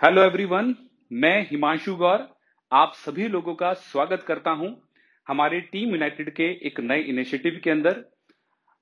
Hello 0.00 0.22
everyone 0.22 0.74
मैं 1.10 1.46
हिमांशु 1.50 1.94
गौर, 1.96 2.26
आप 2.72 2.92
सभी 2.96 3.26
लोगों 3.28 3.54
का 3.54 3.72
स्वागत 3.74 4.22
करता 4.22 4.50
हूँ 4.52 4.68
हमारे 5.26 5.60
टीम 5.72 5.90
यूनाइटेड 5.90 6.28
के 6.30 6.48
एक 6.66 6.80
नए 6.80 6.98
इनिशिएटिव 7.02 7.60
के 7.64 7.70
अंदर। 7.70 8.02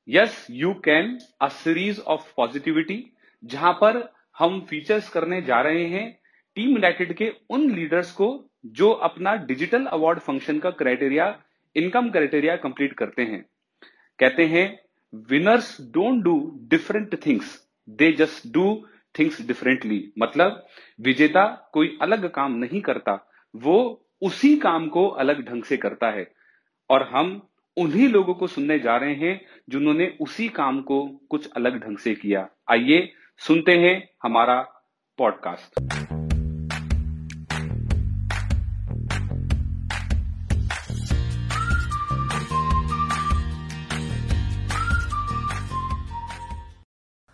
Yes 0.08 0.46
you 0.50 0.72
can 0.84 1.16
a 1.40 1.48
series 1.48 2.00
of 2.04 2.32
positivity 2.36 2.96
जहाँ 3.42 3.72
पर 3.80 3.98
हम 4.38 4.60
फीचर्स 4.70 5.08
करने 5.08 5.40
जा 5.42 5.60
रहे 5.60 5.84
हैं 5.88 6.06
टीम 6.56 6.70
यूनाइटेड 6.70 7.12
के 7.16 7.30
उन 7.50 7.70
लीडर्स 7.74 8.10
को 8.12 8.28
जो 8.72 8.90
अपना 9.08 9.34
डिजिटल 9.44 9.84
अवार्ड 9.88 10.20
फ़ंक्शन 10.20 10.58
का 10.58 10.70
क्राइटेरिया 10.72 11.28
इनकम 11.76 12.10
क्राइटेरिया 12.10 12.56
कंप्लीट 12.56 12.96
करते 12.98 13.22
हैं। 13.22 13.44
कहते 14.18 14.46
हैं 14.46 14.66
winners 15.30 15.76
don't 15.94 16.22
do 16.24 16.36
different 16.70 17.16
things 17.26 17.56
they 17.88 18.10
just 18.14 18.52
do 18.52 18.66
things 19.18 19.40
differently 19.46 20.12
मतलब 20.18 20.66
विजेता 21.00 21.70
कोई 21.72 21.98
अलग 22.02 22.30
काम 22.30 22.54
नहीं 22.54 22.80
करता 22.80 23.18
वो 23.54 23.78
उसी 24.22 24.56
काम 24.56 24.88
को 24.88 25.08
अलग 25.08 25.48
ढंग 25.48 25.64
से 25.64 25.76
करता 25.76 26.10
है। 26.10 26.32
और 26.90 27.02
हम 27.02 27.48
उन्हीं 27.76 28.08
लोगों 28.08 28.34
को 28.34 28.46
सुनने 28.46 28.78
जा 28.78 28.96
रहे 28.96 29.14
हैं 29.14 29.40
जिन्होंने 29.68 30.06
उसी 30.20 30.48
काम 30.48 30.80
को 30.82 31.06
कुछ 31.30 31.50
अलग 31.56 31.84
ढंग 31.84 31.98
से 31.98 32.14
किया। 32.14 32.48
आइए 32.70 33.12
सुनते 33.38 33.78
हैं 33.78 33.96
हमारा 34.22 34.60
podcast 35.18 35.80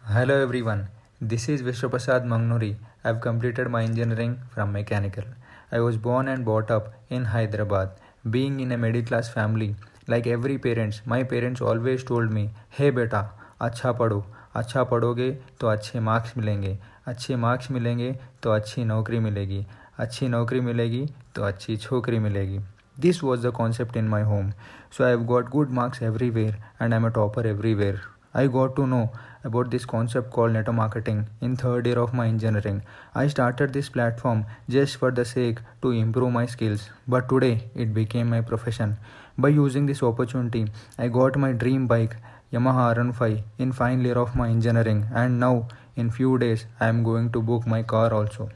Hello 0.02 0.36
everyone, 0.44 0.80
this 1.22 1.50
is 1.50 1.60
Vishwaprasad 1.60 2.24
Mangnuri. 2.24 2.76
I 3.04 3.08
have 3.08 3.20
completed 3.20 3.68
my 3.68 3.82
engineering 3.82 4.38
from 4.54 4.72
mechanical. 4.72 5.24
I 5.70 5.80
was 5.80 5.98
born 5.98 6.28
and 6.28 6.46
brought 6.46 6.70
up 6.70 6.94
in 7.10 7.26
Hyderabad. 7.26 7.90
Being 8.30 8.58
in 8.60 8.72
a 8.72 8.78
middle 8.78 9.02
class 9.02 9.28
family, 9.28 9.74
like 10.08 10.26
every 10.26 10.56
parents, 10.56 11.02
my 11.06 11.22
parents 11.22 11.60
always 11.60 12.04
told 12.10 12.32
me, 12.36 12.44
"Hey 12.78 12.90
बेटा, 12.90 13.20
अच्छा 13.60 13.92
पढ़ो, 13.92 14.26
अच्छा 14.54 14.84
पढ़ोगे 14.84 15.30
तो 15.60 15.66
अच्छे 15.66 16.00
marks 16.00 16.36
मिलेंगे, 16.38 16.78
अच्छे 17.06 17.36
marks 17.36 17.70
मिलेंगे 17.70 18.18
तो 18.42 18.50
अच्छी 18.50 18.84
नौकरी 18.84 19.18
मिलेगी, 19.18 19.66
अच्छी 19.98 20.28
नौकरी 20.28 20.60
मिलेगी 20.60 21.06
तो 21.34 21.42
अच्छी 21.42 21.76
छोकरी 21.76 22.18
मिलेगी." 22.18 22.60
This 23.00 23.20
was 23.24 23.44
the 23.44 23.52
concept 23.60 24.00
in 24.00 24.08
my 24.14 24.22
home. 24.32 24.48
So 24.96 25.04
I 25.04 25.12
have 25.16 25.28
got 25.34 25.52
good 25.56 25.76
marks 25.80 26.02
everywhere 26.08 26.54
and 26.80 26.98
I'm 26.98 27.06
a 27.08 27.14
topper 27.20 27.46
everywhere. 27.54 27.98
I 28.32 28.46
got 28.46 28.76
to 28.76 28.86
know 28.86 29.10
about 29.42 29.70
this 29.70 29.84
concept 29.84 30.30
called 30.30 30.52
network 30.52 30.76
marketing 30.76 31.26
in 31.40 31.56
third 31.56 31.86
year 31.86 31.98
of 31.98 32.14
my 32.14 32.26
engineering. 32.28 32.82
I 33.14 33.26
started 33.26 33.72
this 33.72 33.88
platform 33.88 34.44
just 34.68 34.96
for 34.98 35.10
the 35.10 35.24
sake 35.24 35.58
to 35.82 35.90
improve 35.90 36.32
my 36.32 36.46
skills, 36.46 36.90
but 37.08 37.28
today 37.28 37.64
it 37.74 37.92
became 37.92 38.30
my 38.30 38.40
profession. 38.40 38.98
By 39.36 39.48
using 39.48 39.86
this 39.86 40.02
opportunity, 40.02 40.66
I 40.98 41.08
got 41.08 41.36
my 41.36 41.52
dream 41.52 41.86
bike 41.86 42.16
Yamaha 42.52 42.94
R15 42.96 43.42
in 43.58 43.72
final 43.72 44.04
year 44.04 44.18
of 44.18 44.36
my 44.36 44.48
engineering 44.48 45.06
and 45.12 45.40
now 45.40 45.66
in 45.96 46.10
few 46.10 46.38
days 46.38 46.66
I 46.78 46.88
am 46.88 47.02
going 47.02 47.30
to 47.30 47.42
book 47.42 47.66
my 47.66 47.82
car 47.82 48.12
also. 48.12 48.50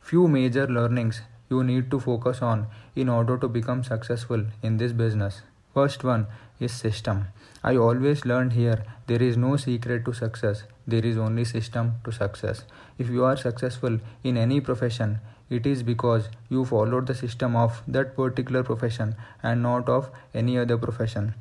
Few 0.00 0.28
major 0.28 0.66
learnings 0.66 1.22
you 1.48 1.64
need 1.64 1.90
to 1.90 2.00
focus 2.00 2.42
on 2.42 2.66
in 2.94 3.08
order 3.08 3.38
to 3.38 3.48
become 3.48 3.84
successful 3.84 4.44
in 4.62 4.76
this 4.76 4.92
business. 4.92 5.42
First 5.72 6.04
one 6.04 6.26
is 6.60 6.72
system. 6.72 7.26
I 7.62 7.76
always 7.76 8.24
learned 8.24 8.52
here 8.52 8.84
there 9.06 9.22
is 9.22 9.36
no 9.36 9.56
secret 9.56 10.04
to 10.04 10.12
success, 10.12 10.64
there 10.86 11.04
is 11.04 11.16
only 11.16 11.44
system 11.44 11.94
to 12.04 12.12
success. 12.12 12.64
If 12.98 13.08
you 13.08 13.24
are 13.24 13.36
successful 13.36 13.98
in 14.22 14.36
any 14.36 14.60
profession, 14.60 15.20
it 15.50 15.66
is 15.66 15.82
because 15.82 16.28
you 16.48 16.64
followed 16.64 17.06
the 17.06 17.14
system 17.14 17.56
of 17.56 17.82
that 17.86 18.16
particular 18.16 18.62
profession 18.62 19.14
and 19.42 19.62
not 19.62 19.88
of 19.88 20.10
any 20.32 20.58
other 20.58 20.78
profession. 20.78 21.34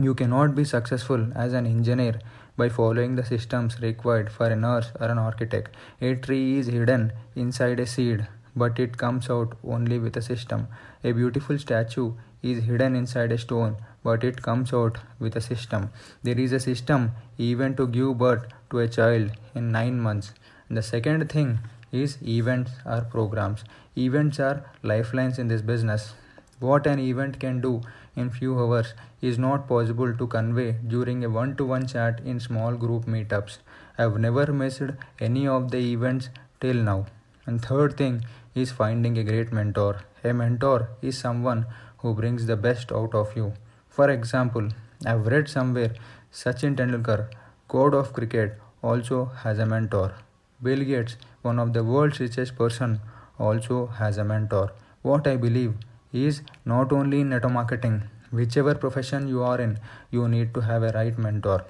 You 0.00 0.14
cannot 0.14 0.54
be 0.54 0.64
successful 0.64 1.28
as 1.34 1.52
an 1.52 1.66
engineer 1.66 2.20
by 2.56 2.68
following 2.68 3.16
the 3.16 3.24
systems 3.24 3.80
required 3.80 4.30
for 4.30 4.46
a 4.46 4.56
nurse 4.56 4.90
or 5.00 5.06
an 5.06 5.18
architect. 5.18 5.74
A 6.00 6.14
tree 6.14 6.58
is 6.58 6.66
hidden 6.66 7.12
inside 7.34 7.80
a 7.80 7.86
seed, 7.86 8.26
but 8.56 8.78
it 8.78 8.96
comes 8.96 9.30
out 9.30 9.56
only 9.64 9.98
with 9.98 10.16
a 10.16 10.22
system. 10.22 10.68
A 11.02 11.12
beautiful 11.12 11.58
statue 11.58 12.14
is 12.44 12.64
hidden 12.64 12.94
inside 12.94 13.32
a 13.32 13.38
stone, 13.38 13.76
but 14.04 14.22
it 14.22 14.42
comes 14.42 14.72
out 14.72 14.98
with 15.18 15.34
a 15.34 15.40
system. 15.40 15.90
There 16.22 16.38
is 16.38 16.52
a 16.52 16.60
system 16.60 17.12
even 17.38 17.74
to 17.76 17.86
give 17.86 18.18
birth 18.18 18.46
to 18.70 18.80
a 18.80 18.88
child 18.88 19.30
in 19.54 19.72
9 19.72 19.98
months. 19.98 20.32
And 20.68 20.76
the 20.76 20.82
second 20.82 21.28
thing 21.30 21.58
is 21.90 22.18
events 22.22 22.72
or 22.84 23.00
programs. 23.00 23.64
Events 23.96 24.38
are 24.40 24.64
lifelines 24.82 25.38
in 25.38 25.48
this 25.48 25.62
business. 25.62 26.14
What 26.60 26.86
an 26.86 26.98
event 26.98 27.40
can 27.40 27.60
do 27.60 27.80
in 28.14 28.30
few 28.30 28.58
hours 28.58 28.94
is 29.20 29.38
not 29.38 29.66
possible 29.66 30.14
to 30.14 30.26
convey 30.26 30.76
during 30.86 31.24
a 31.24 31.30
one-to-one 31.30 31.86
chat 31.86 32.20
in 32.24 32.40
small 32.40 32.76
group 32.76 33.06
meetups. 33.06 33.58
I 33.98 34.02
have 34.02 34.18
never 34.18 34.52
missed 34.52 34.90
any 35.20 35.46
of 35.48 35.70
the 35.70 35.78
events 35.92 36.28
till 36.60 36.74
now. 36.74 37.06
And 37.46 37.60
third 37.60 37.96
thing 37.96 38.24
is 38.54 38.72
finding 38.72 39.18
a 39.18 39.24
great 39.24 39.52
mentor. 39.52 40.00
A 40.24 40.32
mentor 40.32 40.88
is 41.02 41.18
someone 41.18 41.66
who 41.98 42.14
brings 42.14 42.46
the 42.46 42.56
best 42.56 42.90
out 42.90 43.14
of 43.14 43.36
you. 43.36 43.52
For 43.88 44.10
example, 44.10 44.68
I've 45.06 45.26
read 45.26 45.48
somewhere 45.48 45.92
Sachin 46.32 46.76
Tendulkar, 46.76 47.28
god 47.68 47.94
of 47.94 48.12
cricket, 48.14 48.58
also 48.82 49.26
has 49.42 49.58
a 49.58 49.66
mentor. 49.66 50.14
Bill 50.62 50.82
Gates, 50.82 51.16
one 51.42 51.58
of 51.58 51.74
the 51.74 51.84
world's 51.84 52.20
richest 52.20 52.56
person, 52.56 53.00
also 53.38 53.86
has 53.98 54.16
a 54.16 54.24
mentor. 54.24 54.72
What 55.02 55.26
I 55.26 55.36
believe 55.36 55.74
is 56.12 56.40
not 56.64 56.92
only 56.92 57.20
in 57.20 57.28
network 57.28 57.52
marketing, 57.52 58.04
whichever 58.30 58.74
profession 58.74 59.28
you 59.28 59.42
are 59.42 59.60
in, 59.60 59.78
you 60.10 60.26
need 60.28 60.54
to 60.54 60.60
have 60.60 60.82
a 60.82 60.92
right 60.92 61.18
mentor. 61.18 61.64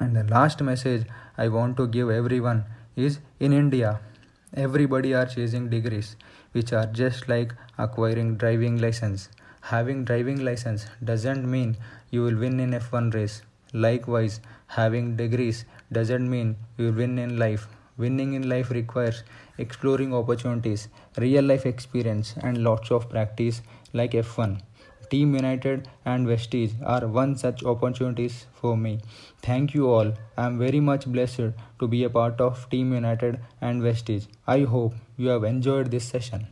And 0.00 0.16
the 0.16 0.24
last 0.24 0.60
message 0.62 1.06
I 1.36 1.48
want 1.48 1.76
to 1.76 1.86
give 1.86 2.10
everyone 2.10 2.64
is 2.96 3.20
in 3.38 3.52
India, 3.52 4.00
everybody 4.54 5.14
are 5.14 5.26
chasing 5.26 5.68
degrees, 5.68 6.16
which 6.52 6.72
are 6.72 6.86
just 6.86 7.28
like 7.28 7.54
acquiring 7.76 8.36
driving 8.36 8.78
license. 8.78 9.28
Having 9.60 10.04
driving 10.04 10.44
license 10.44 10.86
doesn't 11.04 11.50
mean 11.50 11.76
you 12.10 12.22
will 12.22 12.36
win 12.36 12.60
in 12.60 12.70
F1 12.70 13.14
race. 13.14 13.42
Likewise, 13.72 14.40
having 14.66 15.16
degrees 15.16 15.64
doesn't 15.92 16.28
mean 16.28 16.56
you 16.76 16.86
will 16.86 16.94
win 16.94 17.18
in 17.18 17.38
life. 17.38 17.68
Winning 17.96 18.34
in 18.34 18.48
life 18.48 18.70
requires 18.70 19.24
exploring 19.58 20.14
opportunities, 20.14 20.88
real 21.16 21.44
life 21.44 21.66
experience, 21.66 22.34
and 22.42 22.62
lots 22.62 22.90
of 22.90 23.10
practice 23.10 23.60
like 23.92 24.12
F1. 24.12 24.60
Team 25.10 25.34
United 25.34 25.88
and 26.04 26.26
Vestige 26.26 26.72
are 26.84 27.06
one 27.06 27.36
such 27.36 27.64
opportunities 27.64 28.46
for 28.52 28.76
me. 28.76 29.00
Thank 29.42 29.74
you 29.74 29.88
all. 29.88 30.12
I 30.36 30.46
am 30.46 30.58
very 30.58 30.80
much 30.80 31.06
blessed 31.06 31.52
to 31.78 31.88
be 31.88 32.04
a 32.04 32.10
part 32.10 32.40
of 32.40 32.68
Team 32.68 32.92
United 32.92 33.40
and 33.60 33.82
Vestige. 33.82 34.26
I 34.46 34.60
hope 34.62 34.94
you 35.16 35.28
have 35.28 35.44
enjoyed 35.44 35.90
this 35.90 36.04
session. 36.04 36.46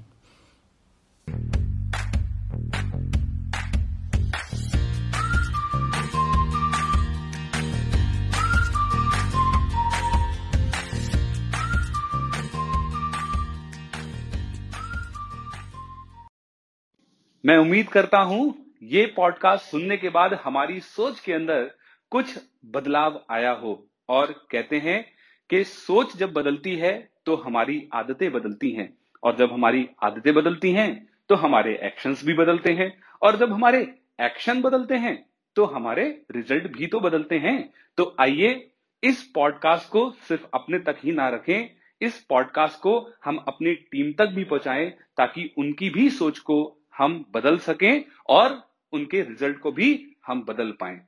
मैं 17.46 17.58
उम्मीद 17.58 17.88
करता 17.88 18.18
हूँ 18.18 18.66
ये 18.82 19.06
podcast 19.06 19.64
सुनने 19.64 19.96
के 19.96 20.08
बाद 20.08 20.34
हमारी 20.34 20.80
सोच 20.80 21.20
के 21.20 21.32
अंदर 21.32 21.70
कुछ 22.10 22.38
बदलाव 22.64 23.24
आया 23.30 23.50
हो 23.50 23.86
और 24.08 24.46
कहते 24.50 24.78
हैं 24.78 25.04
कि 25.50 25.64
सोच 25.64 26.16
जब 26.16 26.32
बदलती 26.32 26.76
है 26.76 27.10
तो 27.26 27.36
हमारी 27.36 27.88
आदतें 27.92 28.32
बदलती 28.32 28.70
हैं 28.70 28.98
और 29.22 29.36
जब 29.36 29.52
हमारी 29.52 29.88
आदतें 30.02 30.34
बदलती 30.34 30.72
हैं 30.72 31.08
तो 31.28 31.34
हमारे 31.34 31.80
एक्शंस 31.82 32.24
भी 32.24 32.34
बदलते 32.34 32.72
हैं 32.72 33.00
और 33.22 33.36
जब 33.36 33.52
हमारे 33.52 33.94
एक्शन 34.20 34.62
बदलते 34.62 34.94
हैं 34.94 35.26
तो 35.56 35.64
हमारे 35.64 36.22
रिज़ल्ट 36.30 36.76
भी 36.76 36.86
तो 36.86 37.00
बदलते 37.00 37.38
हैं। 37.38 37.72
तो 37.96 38.16
आइए 38.20 38.70
इस 39.04 39.22
पॉडकास्ट 39.34 39.88
को 39.88 40.10
सिर्फ़ 40.10 40.46
अपने 40.54 40.78
तक 40.78 40.96
ही 41.04 41.12
ना 41.12 41.28
रखें, 41.28 41.70
इस 42.02 42.20
पॉडकास्ट 42.20 42.80
को 42.80 43.12
हम 43.24 43.44
अपनी 43.48 43.74
टीम 43.74 44.12
तक 44.12 44.26
भी 44.26 44.44
पहुंचाएँ 44.44 44.90
ताकि 44.90 45.54
उनकी 45.58 45.90
भी 45.90 46.10
सोच 46.10 46.38
को 46.38 46.75
हम 46.98 47.24
बदल 47.34 47.58
सकें 47.58 48.04
और 48.28 48.62
उनके 48.92 49.22
रिज़ल्ट 49.22 49.58
को 49.58 49.72
भी 49.72 49.90
हम 50.26 50.42
बदल 50.42 50.70
पाएँ। 50.70 51.00